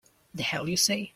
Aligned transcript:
The 0.33 0.41
hell 0.41 0.67
you 0.67 0.77
say! 0.77 1.09